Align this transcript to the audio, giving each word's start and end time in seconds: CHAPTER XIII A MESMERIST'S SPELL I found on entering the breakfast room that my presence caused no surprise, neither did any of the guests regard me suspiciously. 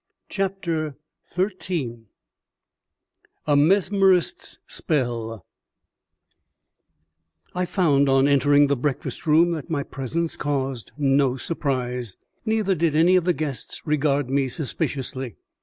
CHAPTER 0.29 0.95
XIII 1.31 2.05
A 3.45 3.55
MESMERIST'S 3.55 4.57
SPELL 4.65 5.45
I 7.53 7.65
found 7.65 8.09
on 8.09 8.27
entering 8.27 8.65
the 8.65 8.75
breakfast 8.75 9.27
room 9.27 9.51
that 9.51 9.69
my 9.69 9.83
presence 9.83 10.35
caused 10.37 10.91
no 10.97 11.37
surprise, 11.37 12.17
neither 12.47 12.73
did 12.73 12.95
any 12.95 13.15
of 13.15 13.25
the 13.25 13.33
guests 13.33 13.85
regard 13.85 14.27
me 14.27 14.47
suspiciously. 14.47 15.35